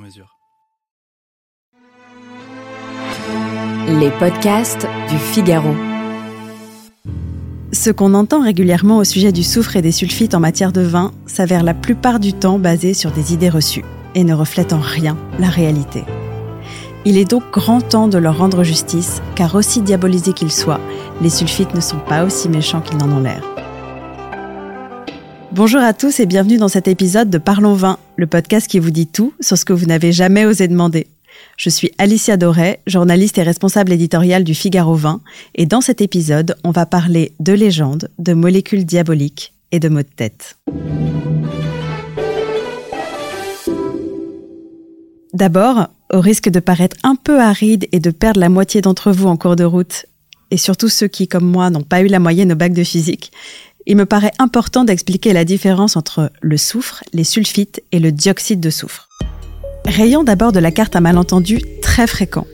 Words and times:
mesure. 0.00 0.36
Les 3.88 4.10
podcasts 4.18 4.86
du 5.08 5.16
Figaro. 5.16 5.74
Ce 7.72 7.90
qu'on 7.90 8.14
entend 8.14 8.42
régulièrement 8.42 8.98
au 8.98 9.04
sujet 9.04 9.32
du 9.32 9.42
soufre 9.42 9.76
et 9.76 9.82
des 9.82 9.92
sulfites 9.92 10.34
en 10.34 10.40
matière 10.40 10.72
de 10.72 10.80
vin 10.80 11.12
s'avère 11.26 11.62
la 11.62 11.74
plupart 11.74 12.18
du 12.18 12.32
temps 12.32 12.58
basé 12.58 12.94
sur 12.94 13.12
des 13.12 13.32
idées 13.32 13.48
reçues 13.48 13.84
et 14.14 14.24
ne 14.24 14.34
reflète 14.34 14.72
en 14.72 14.80
rien 14.80 15.16
la 15.38 15.48
réalité. 15.48 16.04
Il 17.04 17.16
est 17.16 17.30
donc 17.30 17.44
grand 17.52 17.80
temps 17.80 18.08
de 18.08 18.18
leur 18.18 18.36
rendre 18.38 18.62
justice, 18.62 19.22
car 19.34 19.54
aussi 19.54 19.80
diabolisés 19.80 20.34
qu'ils 20.34 20.52
soient, 20.52 20.80
les 21.22 21.30
sulfites 21.30 21.74
ne 21.74 21.80
sont 21.80 21.98
pas 21.98 22.24
aussi 22.24 22.48
méchants 22.48 22.82
qu'ils 22.82 22.98
n'en 22.98 23.16
ont 23.16 23.20
l'air. 23.20 23.59
Bonjour 25.52 25.80
à 25.80 25.92
tous 25.92 26.20
et 26.20 26.26
bienvenue 26.26 26.58
dans 26.58 26.68
cet 26.68 26.86
épisode 26.86 27.28
de 27.28 27.36
Parlons 27.36 27.74
Vin, 27.74 27.98
le 28.14 28.28
podcast 28.28 28.68
qui 28.68 28.78
vous 28.78 28.92
dit 28.92 29.08
tout 29.08 29.34
sur 29.40 29.58
ce 29.58 29.64
que 29.64 29.72
vous 29.72 29.86
n'avez 29.86 30.12
jamais 30.12 30.46
osé 30.46 30.68
demander. 30.68 31.08
Je 31.56 31.70
suis 31.70 31.90
Alicia 31.98 32.36
Doré, 32.36 32.78
journaliste 32.86 33.36
et 33.36 33.42
responsable 33.42 33.90
éditoriale 33.90 34.44
du 34.44 34.54
Figaro 34.54 34.94
Vin, 34.94 35.20
et 35.56 35.66
dans 35.66 35.80
cet 35.80 36.02
épisode, 36.02 36.54
on 36.62 36.70
va 36.70 36.86
parler 36.86 37.32
de 37.40 37.52
légendes, 37.52 38.10
de 38.20 38.32
molécules 38.32 38.84
diaboliques 38.84 39.52
et 39.72 39.80
de 39.80 39.88
mots 39.88 40.02
de 40.02 40.08
tête. 40.14 40.56
D'abord, 45.34 45.88
au 46.12 46.20
risque 46.20 46.48
de 46.48 46.60
paraître 46.60 46.96
un 47.02 47.16
peu 47.16 47.40
aride 47.40 47.88
et 47.90 47.98
de 47.98 48.12
perdre 48.12 48.38
la 48.38 48.48
moitié 48.48 48.82
d'entre 48.82 49.10
vous 49.10 49.26
en 49.26 49.36
cours 49.36 49.56
de 49.56 49.64
route, 49.64 50.06
et 50.52 50.56
surtout 50.56 50.88
ceux 50.88 51.08
qui, 51.08 51.28
comme 51.28 51.48
moi, 51.48 51.70
n'ont 51.70 51.82
pas 51.82 52.02
eu 52.02 52.06
la 52.06 52.18
moyenne 52.18 52.52
au 52.52 52.56
bac 52.56 52.72
de 52.72 52.82
physique, 52.82 53.30
il 53.86 53.96
me 53.96 54.06
paraît 54.06 54.32
important 54.38 54.84
d'expliquer 54.84 55.32
la 55.32 55.44
différence 55.44 55.96
entre 55.96 56.30
le 56.40 56.56
soufre, 56.56 57.02
les 57.12 57.24
sulfites 57.24 57.82
et 57.92 57.98
le 57.98 58.12
dioxyde 58.12 58.60
de 58.60 58.70
soufre. 58.70 59.08
Rayons 59.86 60.24
d'abord 60.24 60.52
de 60.52 60.60
la 60.60 60.70
carte 60.70 60.96
un 60.96 61.00
malentendu 61.00 61.62
très 61.82 62.06
fréquent. 62.06 62.46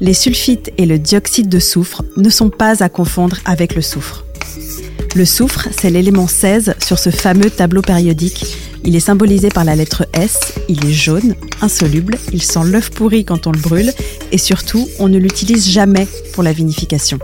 Les 0.00 0.14
sulfites 0.14 0.72
et 0.78 0.86
le 0.86 0.98
dioxyde 0.98 1.48
de 1.48 1.58
soufre 1.58 2.02
ne 2.16 2.30
sont 2.30 2.50
pas 2.50 2.82
à 2.82 2.88
confondre 2.88 3.36
avec 3.44 3.74
le 3.74 3.82
soufre. 3.82 4.24
Le 5.14 5.24
soufre, 5.24 5.68
c'est 5.72 5.90
l'élément 5.90 6.26
16 6.26 6.74
sur 6.82 6.98
ce 6.98 7.10
fameux 7.10 7.50
tableau 7.50 7.82
périodique. 7.82 8.46
Il 8.84 8.96
est 8.96 9.00
symbolisé 9.00 9.50
par 9.50 9.64
la 9.64 9.76
lettre 9.76 10.06
S, 10.14 10.54
il 10.68 10.86
est 10.86 10.92
jaune, 10.92 11.34
insoluble, 11.60 12.16
il 12.32 12.42
sent 12.42 12.64
l'œuf 12.64 12.90
pourri 12.90 13.24
quand 13.24 13.46
on 13.46 13.52
le 13.52 13.58
brûle, 13.58 13.92
et 14.32 14.38
surtout, 14.38 14.88
on 14.98 15.08
ne 15.08 15.18
l'utilise 15.18 15.68
jamais 15.68 16.08
pour 16.32 16.42
la 16.42 16.52
vinification 16.52 17.18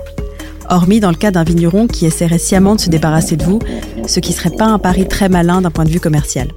hormis 0.71 1.01
dans 1.01 1.11
le 1.11 1.17
cas 1.17 1.31
d'un 1.31 1.45
vigneron 1.45 1.87
qui 1.87 2.07
essaierait 2.07 2.39
sciemment 2.39 2.75
de 2.75 2.81
se 2.81 2.91
débarrasser 2.91 3.37
de 3.37 3.45
vous, 3.45 3.59
ce 4.07 4.21
qui 4.21 4.33
serait 4.33 4.51
pas 4.51 4.67
un 4.67 4.79
pari 4.79 5.07
très 5.07 5.29
malin 5.29 5.61
d'un 5.61 5.71
point 5.71 5.85
de 5.85 5.91
vue 5.91 6.01
commercial. 6.01 6.49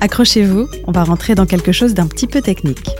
Accrochez-vous, 0.00 0.68
on 0.86 0.92
va 0.92 1.04
rentrer 1.04 1.34
dans 1.34 1.46
quelque 1.46 1.72
chose 1.72 1.94
d'un 1.94 2.06
petit 2.06 2.26
peu 2.26 2.40
technique. 2.40 2.90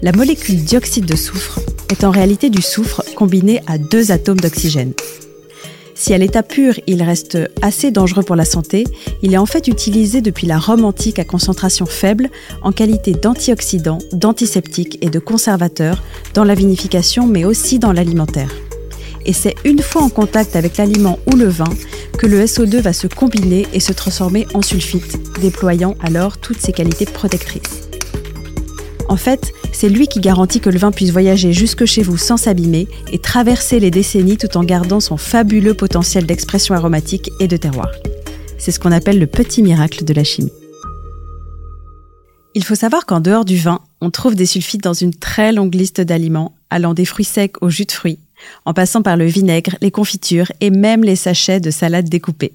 La 0.00 0.12
molécule 0.12 0.56
dioxyde 0.56 1.06
de 1.06 1.16
soufre 1.16 1.60
est 1.90 2.04
en 2.04 2.10
réalité 2.10 2.50
du 2.50 2.62
soufre 2.62 3.02
combiné 3.14 3.60
à 3.66 3.78
deux 3.78 4.10
atomes 4.10 4.40
d'oxygène. 4.40 4.94
Si 5.94 6.12
à 6.12 6.18
l'état 6.18 6.42
pur 6.42 6.74
il 6.88 7.02
reste 7.02 7.38
assez 7.60 7.92
dangereux 7.92 8.24
pour 8.24 8.34
la 8.34 8.44
santé, 8.44 8.84
il 9.22 9.34
est 9.34 9.38
en 9.38 9.46
fait 9.46 9.68
utilisé 9.68 10.20
depuis 10.20 10.48
la 10.48 10.58
Rome 10.58 10.84
antique 10.84 11.20
à 11.20 11.24
concentration 11.24 11.86
faible 11.86 12.30
en 12.62 12.72
qualité 12.72 13.12
d'antioxydant, 13.12 13.98
d'antiseptique 14.12 14.98
et 15.00 15.10
de 15.10 15.20
conservateur 15.20 16.02
dans 16.34 16.44
la 16.44 16.54
vinification 16.54 17.28
mais 17.28 17.44
aussi 17.44 17.78
dans 17.78 17.92
l'alimentaire 17.92 18.50
et 19.24 19.32
c'est 19.32 19.54
une 19.64 19.82
fois 19.82 20.02
en 20.02 20.08
contact 20.08 20.56
avec 20.56 20.76
l'aliment 20.76 21.18
ou 21.32 21.36
le 21.36 21.48
vin 21.48 21.68
que 22.18 22.26
le 22.26 22.44
SO2 22.44 22.80
va 22.80 22.92
se 22.92 23.06
combiner 23.06 23.66
et 23.72 23.80
se 23.80 23.92
transformer 23.92 24.46
en 24.54 24.62
sulfite, 24.62 25.18
déployant 25.40 25.96
alors 26.02 26.38
toutes 26.38 26.60
ses 26.60 26.72
qualités 26.72 27.06
protectrices. 27.06 27.88
En 29.08 29.16
fait, 29.16 29.52
c'est 29.72 29.88
lui 29.88 30.06
qui 30.06 30.20
garantit 30.20 30.60
que 30.60 30.70
le 30.70 30.78
vin 30.78 30.90
puisse 30.90 31.10
voyager 31.10 31.52
jusque 31.52 31.84
chez 31.84 32.02
vous 32.02 32.16
sans 32.16 32.36
s'abîmer 32.36 32.88
et 33.10 33.18
traverser 33.18 33.80
les 33.80 33.90
décennies 33.90 34.36
tout 34.36 34.56
en 34.56 34.64
gardant 34.64 35.00
son 35.00 35.16
fabuleux 35.16 35.74
potentiel 35.74 36.26
d'expression 36.26 36.74
aromatique 36.74 37.30
et 37.40 37.48
de 37.48 37.56
terroir. 37.56 37.90
C'est 38.58 38.70
ce 38.70 38.78
qu'on 38.78 38.92
appelle 38.92 39.18
le 39.18 39.26
petit 39.26 39.62
miracle 39.62 40.04
de 40.04 40.14
la 40.14 40.24
chimie. 40.24 40.52
Il 42.54 42.64
faut 42.64 42.74
savoir 42.74 43.06
qu'en 43.06 43.20
dehors 43.20 43.44
du 43.44 43.56
vin, 43.56 43.80
on 44.00 44.10
trouve 44.10 44.34
des 44.34 44.46
sulfites 44.46 44.82
dans 44.82 44.92
une 44.92 45.14
très 45.14 45.52
longue 45.52 45.74
liste 45.74 46.00
d'aliments, 46.00 46.54
allant 46.70 46.92
des 46.92 47.06
fruits 47.06 47.24
secs 47.24 47.56
au 47.62 47.70
jus 47.70 47.86
de 47.86 47.92
fruits, 47.92 48.18
en 48.64 48.74
passant 48.74 49.02
par 49.02 49.16
le 49.16 49.24
vinaigre, 49.24 49.76
les 49.80 49.90
confitures 49.90 50.52
et 50.60 50.70
même 50.70 51.04
les 51.04 51.16
sachets 51.16 51.60
de 51.60 51.70
salade 51.70 52.08
découpée. 52.08 52.54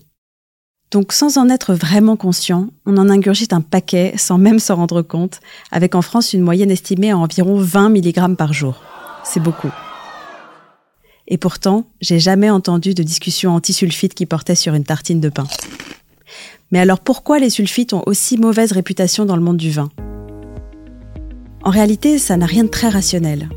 Donc 0.91 1.11
sans 1.11 1.37
en 1.37 1.49
être 1.49 1.73
vraiment 1.73 2.15
conscient, 2.15 2.69
on 2.85 2.97
en 2.97 3.09
ingurgite 3.09 3.51
un 3.51 3.61
paquet 3.61 4.13
sans 4.17 4.37
même 4.37 4.59
s'en 4.59 4.75
rendre 4.75 5.01
compte, 5.01 5.41
avec 5.71 5.95
en 5.95 6.01
France 6.01 6.33
une 6.33 6.41
moyenne 6.41 6.71
estimée 6.71 7.11
à 7.11 7.17
environ 7.17 7.59
20 7.59 7.89
mg 7.89 8.35
par 8.35 8.53
jour. 8.53 8.81
C'est 9.23 9.41
beaucoup. 9.41 9.71
Et 11.27 11.37
pourtant, 11.37 11.87
j'ai 11.99 12.19
jamais 12.19 12.49
entendu 12.49 12.93
de 12.93 13.03
discussion 13.03 13.53
anti-sulfite 13.53 14.13
qui 14.13 14.25
portait 14.25 14.55
sur 14.55 14.73
une 14.75 14.85
tartine 14.85 15.19
de 15.19 15.27
pain. 15.27 15.47
Mais 16.71 16.79
alors 16.79 16.99
pourquoi 16.99 17.39
les 17.39 17.49
sulfites 17.49 17.93
ont 17.93 18.03
aussi 18.05 18.37
mauvaise 18.37 18.71
réputation 18.71 19.25
dans 19.25 19.35
le 19.35 19.41
monde 19.41 19.57
du 19.57 19.71
vin? 19.71 19.89
En 21.63 21.69
réalité, 21.69 22.17
ça 22.17 22.37
n'a 22.37 22.45
rien 22.45 22.63
de 22.63 22.69
très 22.69 22.87
rationnel. 22.87 23.49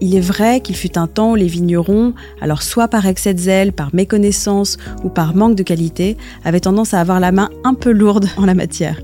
Il 0.00 0.16
est 0.16 0.20
vrai 0.20 0.60
qu'il 0.60 0.76
fut 0.76 0.98
un 0.98 1.06
temps 1.06 1.32
où 1.32 1.34
les 1.34 1.46
vignerons, 1.46 2.14
alors 2.40 2.62
soit 2.62 2.88
par 2.88 3.06
excès 3.06 3.32
de 3.32 3.38
zèle, 3.38 3.72
par 3.72 3.94
méconnaissance 3.94 4.76
ou 5.04 5.08
par 5.08 5.34
manque 5.34 5.54
de 5.54 5.62
qualité, 5.62 6.16
avaient 6.44 6.60
tendance 6.60 6.94
à 6.94 7.00
avoir 7.00 7.20
la 7.20 7.32
main 7.32 7.48
un 7.64 7.74
peu 7.74 7.90
lourde 7.90 8.26
en 8.36 8.44
la 8.44 8.54
matière. 8.54 9.00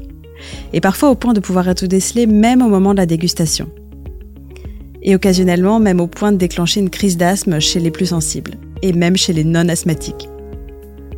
Et 0.72 0.80
parfois 0.80 1.10
au 1.10 1.14
point 1.14 1.32
de 1.32 1.40
pouvoir 1.40 1.68
être 1.68 1.86
décelés 1.86 2.26
même 2.26 2.62
au 2.62 2.68
moment 2.68 2.92
de 2.92 2.98
la 2.98 3.06
dégustation. 3.06 3.68
Et 5.02 5.14
occasionnellement 5.14 5.80
même 5.80 6.00
au 6.00 6.06
point 6.06 6.32
de 6.32 6.36
déclencher 6.36 6.80
une 6.80 6.90
crise 6.90 7.16
d'asthme 7.16 7.60
chez 7.60 7.80
les 7.80 7.90
plus 7.90 8.06
sensibles, 8.06 8.54
et 8.82 8.92
même 8.92 9.16
chez 9.16 9.32
les 9.32 9.44
non-asthmatiques. 9.44 10.28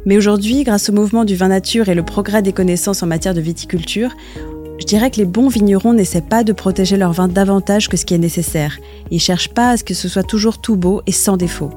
Mais 0.04 0.16
aujourd'hui, 0.16 0.64
grâce 0.64 0.88
au 0.88 0.92
mouvement 0.92 1.24
du 1.24 1.36
vin 1.36 1.48
nature 1.48 1.88
et 1.88 1.94
le 1.94 2.04
progrès 2.04 2.42
des 2.42 2.52
connaissances 2.52 3.02
en 3.02 3.06
matière 3.06 3.34
de 3.34 3.40
viticulture, 3.40 4.10
je 4.82 4.86
dirais 4.88 5.12
que 5.12 5.18
les 5.18 5.26
bons 5.26 5.46
vignerons 5.46 5.92
n'essaient 5.92 6.20
pas 6.20 6.42
de 6.42 6.52
protéger 6.52 6.96
leur 6.96 7.12
vin 7.12 7.28
davantage 7.28 7.88
que 7.88 7.96
ce 7.96 8.04
qui 8.04 8.14
est 8.14 8.18
nécessaire. 8.18 8.80
Ils 9.12 9.20
cherchent 9.20 9.50
pas 9.50 9.70
à 9.70 9.76
ce 9.76 9.84
que 9.84 9.94
ce 9.94 10.08
soit 10.08 10.24
toujours 10.24 10.60
tout 10.60 10.74
beau 10.74 11.02
et 11.06 11.12
sans 11.12 11.36
défaut. 11.36 11.70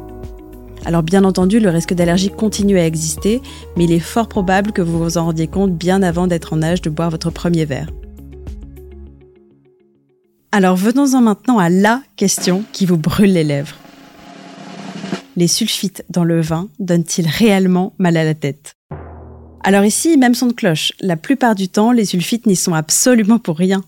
Alors 0.85 1.03
bien 1.03 1.23
entendu, 1.23 1.59
le 1.59 1.69
risque 1.69 1.93
d'allergie 1.93 2.31
continue 2.31 2.79
à 2.79 2.85
exister, 2.87 3.43
mais 3.77 3.83
il 3.83 3.91
est 3.91 3.99
fort 3.99 4.27
probable 4.27 4.71
que 4.71 4.81
vous 4.81 4.97
vous 4.97 5.19
en 5.19 5.25
rendiez 5.25 5.45
compte 5.45 5.77
bien 5.77 6.01
avant 6.01 6.25
d'être 6.25 6.53
en 6.53 6.63
âge 6.63 6.81
de 6.81 6.89
boire 6.89 7.11
votre 7.11 7.29
premier 7.29 7.65
verre. 7.65 7.91
Alors 10.51 10.75
venons-en 10.75 11.21
maintenant 11.21 11.59
à 11.59 11.69
la 11.69 12.01
question 12.15 12.63
qui 12.71 12.87
vous 12.87 12.97
brûle 12.97 13.33
les 13.33 13.43
lèvres. 13.43 13.75
Les 15.35 15.47
sulfites 15.47 16.03
dans 16.09 16.23
le 16.23 16.41
vin 16.41 16.69
donnent-ils 16.79 17.27
réellement 17.27 17.93
mal 17.99 18.17
à 18.17 18.23
la 18.23 18.33
tête? 18.33 18.73
Alors 19.65 19.83
ici, 19.83 20.15
même 20.15 20.35
son 20.35 20.45
de 20.45 20.53
cloche. 20.53 20.93
La 20.99 21.17
plupart 21.17 21.55
du 21.55 21.69
temps, 21.69 21.91
les 21.91 22.05
sulfites 22.05 22.45
n'y 22.45 22.55
sont 22.55 22.75
absolument 22.75 23.39
pour 23.39 23.57
rien. 23.57 23.83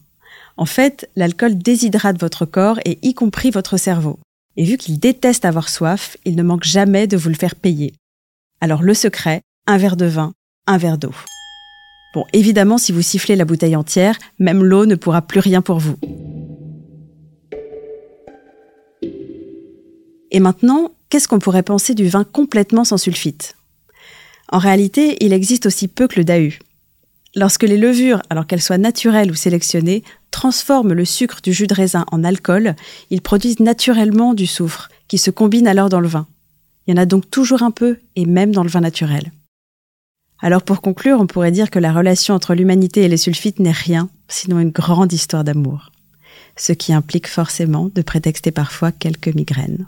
En 0.58 0.66
fait, 0.66 1.08
l'alcool 1.16 1.56
déshydrate 1.56 2.20
votre 2.20 2.46
corps 2.46 2.80
et 2.84 2.98
y 3.04 3.14
compris 3.14 3.52
votre 3.52 3.78
cerveau. 3.78 4.18
Et 4.56 4.64
vu 4.64 4.78
qu'il 4.78 5.00
déteste 5.00 5.46
avoir 5.46 5.70
soif, 5.70 6.18
il 6.26 6.36
ne 6.36 6.42
manque 6.42 6.64
jamais 6.64 7.06
de 7.06 7.16
vous 7.16 7.30
le 7.30 7.36
faire 7.36 7.54
payer. 7.54 7.94
Alors 8.60 8.82
le 8.82 8.96
secret, 8.96 9.42
un 9.68 9.78
verre 9.78 9.98
de 9.98 10.08
vin, 10.08 10.34
un 10.66 10.80
verre 10.80 10.98
d'eau. 10.98 11.14
Bon, 12.16 12.26
évidemment, 12.34 12.80
si 12.80 12.92
vous 12.92 13.04
sifflez 13.04 13.36
la 13.36 13.46
bouteille 13.46 13.76
entière, 13.76 14.18
même 14.40 14.64
l'eau 14.64 14.88
ne 14.88 14.96
pourra 14.96 15.22
plus 15.22 15.42
rien 15.42 15.62
pour 15.62 15.78
vous. 15.78 15.98
Et 20.32 20.40
maintenant, 20.40 20.90
qu'est-ce 21.10 21.28
qu'on 21.28 21.38
pourrait 21.38 21.62
penser 21.62 21.94
du 21.94 22.08
vin 22.08 22.24
complètement 22.24 22.84
sans 22.84 22.98
sulfite? 22.98 23.56
En 24.52 24.60
réalité, 24.60 25.18
il 25.24 25.34
existe 25.34 25.66
aussi 25.66 25.88
peu 25.88 26.08
que 26.08 26.20
le 26.20 26.24
DAU. 26.24 26.54
Lorsque 27.36 27.64
les 27.64 27.78
levures, 27.78 28.22
alors 28.30 28.48
qu'elles 28.48 28.62
soient 28.62 28.78
naturelles 28.78 29.32
ou 29.32 29.36
sélectionnées, 29.36 30.04
transforment 30.32 30.94
le 30.94 31.06
sucre 31.06 31.40
du 31.44 31.54
jus 31.54 31.68
de 31.68 31.74
raisin 31.74 32.06
en 32.12 32.24
alcool, 32.24 32.76
ils 33.10 33.22
produisent 33.22 33.60
naturellement 33.60 34.34
du 34.34 34.48
soufre, 34.48 34.90
qui 35.08 35.18
se 35.18 35.32
combine 35.32 35.68
alors 35.68 35.90
dans 35.90 36.00
le 36.00 36.08
vin. 36.08 36.28
Il 36.86 36.92
y 36.92 36.94
en 36.94 37.02
a 37.02 37.06
donc 37.06 37.30
toujours 37.30 37.64
un 37.64 37.72
peu, 37.72 37.98
et 38.16 38.26
même 38.26 38.52
dans 38.52 38.64
le 38.64 38.70
vin 38.70 38.82
naturel. 38.82 39.32
Alors 40.40 40.62
pour 40.62 40.82
conclure, 40.82 41.20
on 41.20 41.28
pourrait 41.28 41.52
dire 41.52 41.70
que 41.70 41.80
la 41.80 41.92
relation 41.92 42.34
entre 42.34 42.56
l'humanité 42.56 43.02
et 43.02 43.08
les 43.10 43.18
sulfites 43.18 43.60
n'est 43.60 43.72
rien, 43.72 44.10
sinon 44.28 44.60
une 44.60 44.72
grande 44.72 45.12
histoire 45.12 45.44
d'amour, 45.44 45.92
ce 46.56 46.74
qui 46.74 46.94
implique 46.94 47.28
forcément 47.28 47.90
de 47.94 48.02
prétexter 48.02 48.52
parfois 48.52 48.92
quelques 48.92 49.34
migraines. 49.34 49.88